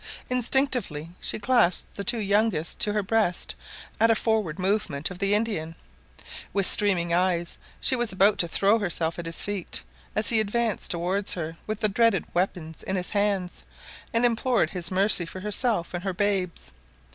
Instinctively 0.31 1.11
she 1.21 1.37
clasped 1.37 1.95
the 1.95 2.03
two 2.03 2.17
youngest 2.17 2.79
to 2.79 2.93
her 2.93 3.03
breast 3.03 3.53
at 3.99 4.09
a 4.09 4.15
forward 4.15 4.57
movement 4.57 5.11
of 5.11 5.19
the 5.19 5.35
Indian. 5.35 5.75
With 6.53 6.65
streaming 6.65 7.13
eyes 7.13 7.59
she 7.79 7.95
was 7.95 8.11
about 8.11 8.39
to 8.39 8.47
throw 8.47 8.79
herself 8.79 9.19
at 9.19 9.27
his 9.27 9.43
feet, 9.43 9.83
as 10.15 10.29
he 10.29 10.39
advanced 10.39 10.89
towards 10.89 11.33
her 11.35 11.55
with 11.67 11.81
the 11.81 11.87
dreaded 11.87 12.25
weapons 12.33 12.81
in 12.81 12.95
his 12.95 13.11
hands, 13.11 13.61
and 14.11 14.25
implore 14.25 14.65
his 14.65 14.89
mercy 14.89 15.27
for 15.27 15.41
herself 15.41 15.93
and 15.93 16.03
her 16.03 16.13
babes. 16.13 16.71